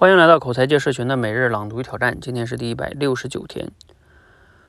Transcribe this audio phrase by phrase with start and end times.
[0.00, 3.72] 欢迎来到口才界社群的每日朗读挑战，今天是第一百六十九天。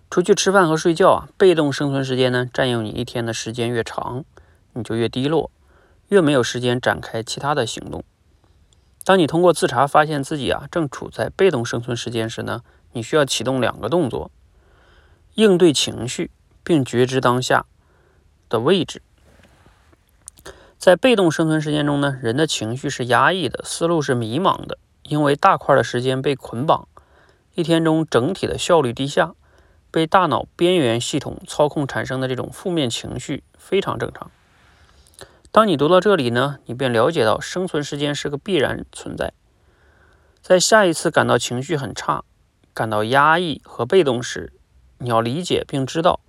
[0.10, 4.26] 出去吃饭和睡觉啊，被动生存时间呢，占用你一天的时间越长，
[4.74, 5.52] 你就越低落，
[6.08, 8.04] 越没有时间展开其他的行动。
[9.06, 14.32] 当你通过自查发现自己啊正处在被动生存时间时呢，你需要启动两个动作：
[15.36, 16.32] 应对情绪，
[16.64, 17.68] 并觉知当下
[18.50, 19.04] 的位置。
[20.80, 24.80] 在被动生存时间中呢，人的情绪是压抑的，思路是迷茫的。
[25.10, 26.88] 因为大块的时间被捆绑，
[27.56, 29.34] 一天中整体的效率低下，
[29.90, 34.30] 被大脑边缘系统操控产生的这种负面情绪非常正常。
[35.52, 39.34] 当你读到这里呢，你便了解到生存时间是个必然存在。
[40.44, 42.24] 在下一次感到情绪很差、
[42.76, 44.54] 感到压抑和被动时，
[45.00, 46.20] 你要理解并知道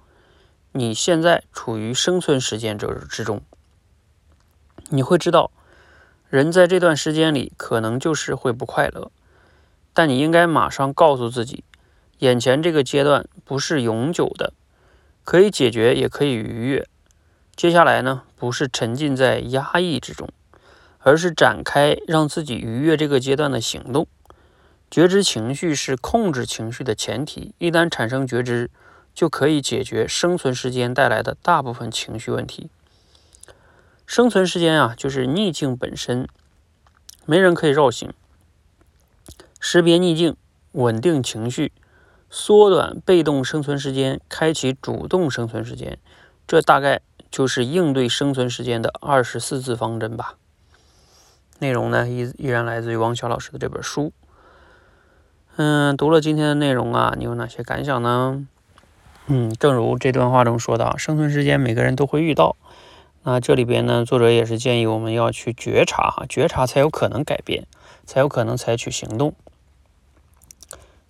[0.72, 3.42] 你现在处于生存时间之之中。
[4.88, 5.50] 你会知道。
[6.30, 9.10] 人在这段时间里可能就是会不快乐，
[9.92, 11.64] 但你应该马上告诉自己，
[12.18, 14.52] 眼前这个阶段不是永久的，
[15.24, 16.86] 可以解决也可以逾越。
[17.56, 20.28] 接下来呢，不是沉浸在压抑之中，
[21.00, 24.06] 而是展开让自己逾越这个阶段的行动。
[24.88, 28.70] 觉知情绪是控制情绪的前提，一旦产生觉知，
[29.12, 32.70] 就可以解决生存时间带来的大部分情绪问题。
[34.10, 36.26] 生存时间啊，就是逆境本身，
[37.26, 38.12] 没人可以绕行。
[39.60, 40.34] 识别逆境，
[40.72, 41.70] 稳定情绪，
[42.28, 45.96] 缩短被动生存时间，开启主动生存时间，
[46.48, 50.34] 这大概就是应对生存时间的二十四字方针吧。
[51.60, 54.12] 内容呢，依依然来自于王晓老师的这本书。
[55.54, 58.44] 嗯，读了今天的内容啊，你有哪些感想呢？
[59.28, 62.56] 嗯，正如这段话中说的，生存时间每个人都会遇到。
[63.22, 67.66] 那这里边呢，作者也是建议我们要去觉察哈，觉察才有可能改变，
[68.06, 69.34] 才有可能采取行动。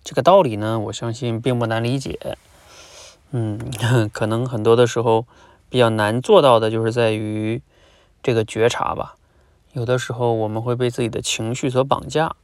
[0.03, 2.37] 这个道理呢，我相信并不难理解。
[3.31, 3.57] 嗯，
[4.11, 5.25] 可能很多的时候
[5.69, 7.61] 比较难做到的就是在于
[8.21, 9.15] 这个觉察吧。
[9.71, 12.35] 有的时候我们会被自己的情绪所绑架，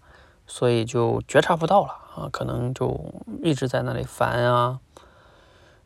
[0.47, 3.13] 所以就觉察不到了啊，可能就
[3.43, 4.79] 一直在那里烦啊。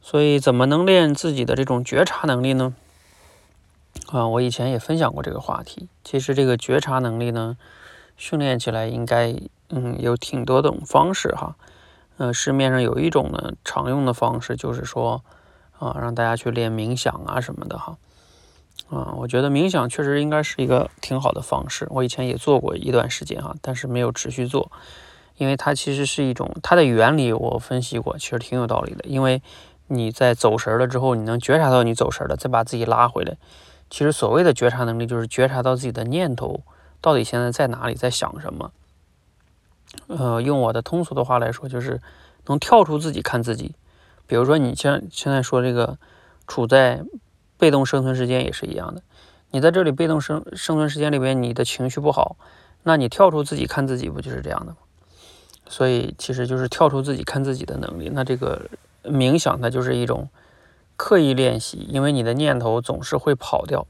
[0.01, 2.75] 所以怎么能练自己的这种觉察能力呢？
[4.11, 5.87] 啊，我以前也分享过这个话题。
[6.03, 7.57] 其实这个觉察能力呢，
[8.17, 9.33] 训练起来应该，
[9.69, 11.55] 嗯，有挺多种方式哈。
[12.17, 15.23] 呃，市面上有一种呢，常用的方式就是说，
[15.79, 17.97] 啊，让大家去练冥想啊什么的哈。
[18.89, 21.87] 啊，我觉得冥想确实应该是一个挺好的方式。
[21.89, 24.69] 我以前也做过一段时间哈，但是没有持续做，
[25.37, 29.05] 因为它其实是一种它的原理我分析过，其实挺有道理的。
[29.05, 29.41] 因为
[29.87, 33.37] 你在走神了之后，你能觉察到你走神了，再把自己拉回来。
[33.91, 36.63] 其实所谓的觉察能力，就是觉察到自己的念头
[37.01, 38.71] 到底现在在哪里，在想什么。
[40.07, 42.01] 呃，用我的通俗的话来说，就是
[42.45, 43.75] 能跳出自己看自己。
[44.25, 45.97] 比如说，你像现在说这个
[46.47, 47.03] 处在
[47.57, 49.03] 被动生存时间也是一样的。
[49.49, 52.37] 你在这里被动生生存时间里边，你的情绪不好，
[52.83, 54.77] 那你跳出自己看自己，不就是这样的吗？
[55.67, 58.09] 所以其实就是跳出自己看自己的能力。
[58.13, 58.69] 那这个
[59.03, 60.29] 冥想，它就是一种。
[61.03, 63.87] 刻意练习，因为你的念头总是会跑掉，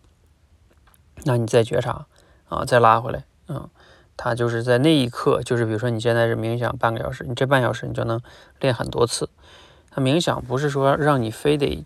[1.25, 2.05] 那你再觉察
[2.47, 3.69] 啊，再拉回来，嗯，
[4.16, 8.22] 它就是在那一刻，就是比如说你现在是冥想半个小时，你这半小时你就能
[8.61, 9.29] 练很多次。
[9.89, 11.85] 他冥想不是说让你非得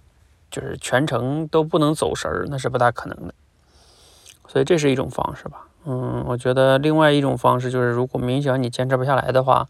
[0.51, 3.33] 就是全程都不能走神儿，那是不大可能的。
[4.47, 9.67] 所以这是一种方式吧，嗯，我觉得另外一种方式就是，如果冥想你坚持不下来的话，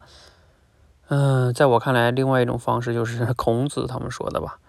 [1.07, 4.59] 嗯，在我看来，另外一种方式就是 孔子他们说的吧。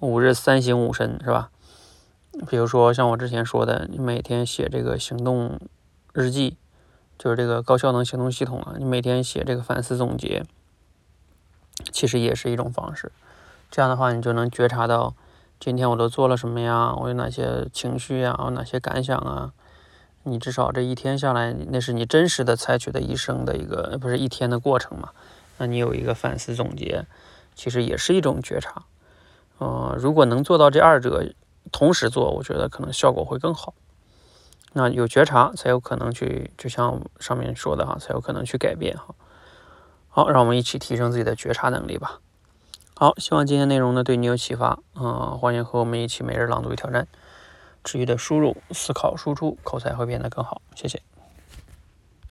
[0.00, 1.50] 五日三省吾身是吧？
[2.48, 5.60] 比如说像我之前说的，你每天写这个行动
[6.14, 6.56] 日记，
[7.18, 8.76] 就是这个高效能行动系统啊。
[8.78, 10.44] 你每天写这个反思总结，
[11.92, 13.12] 其实也是一种方式。
[13.70, 15.14] 这样的话，你就能觉察到
[15.58, 16.94] 今天我都做了什么呀？
[16.94, 18.34] 我有哪些情绪呀？
[18.44, 19.52] 我哪些感想啊？
[20.22, 25.10] 你至少这一天下来，那是你真实的采取的一生的一个，不是一天的过程嘛？
[25.58, 27.04] 那你有一个反思总结，
[27.54, 28.84] 其实也是一种觉察。
[29.60, 31.34] 呃，如果能做到这二者
[31.70, 33.74] 同时做，我觉得可能效果会更好。
[34.72, 39.14] 那有觉察才有可能去，就像上面说的哈，才有可能去改变哈。
[40.08, 42.20] 好，让我们一起提升自己的觉察能力吧。
[42.94, 44.78] 好，希望今天内容呢对你有启发。
[44.94, 47.06] 嗯，欢迎和我们一起每日朗读与挑战，
[47.84, 50.62] 持续的输入、思考、输出，口才会变得更好。
[50.74, 51.02] 谢谢。